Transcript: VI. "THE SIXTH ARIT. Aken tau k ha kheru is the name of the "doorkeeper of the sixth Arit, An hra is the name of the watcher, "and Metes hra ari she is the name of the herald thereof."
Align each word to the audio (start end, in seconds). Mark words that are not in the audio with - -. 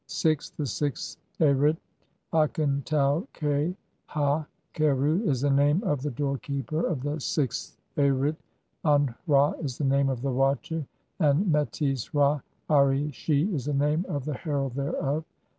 VI. 0.11 0.35
"THE 0.57 0.65
SIXTH 0.65 1.15
ARIT. 1.41 1.77
Aken 2.33 2.81
tau 2.85 3.27
k 3.33 3.75
ha 4.07 4.47
kheru 4.73 5.23
is 5.27 5.41
the 5.41 5.49
name 5.51 5.83
of 5.83 6.01
the 6.01 6.09
"doorkeeper 6.09 6.83
of 6.87 7.03
the 7.03 7.19
sixth 7.19 7.77
Arit, 7.97 8.35
An 8.83 9.13
hra 9.27 9.53
is 9.63 9.77
the 9.77 9.85
name 9.85 10.09
of 10.09 10.23
the 10.23 10.31
watcher, 10.31 10.87
"and 11.19 11.51
Metes 11.51 12.09
hra 12.13 12.41
ari 12.67 13.11
she 13.11 13.43
is 13.53 13.65
the 13.65 13.75
name 13.75 14.03
of 14.09 14.25
the 14.25 14.33
herald 14.33 14.73
thereof." 14.73 15.23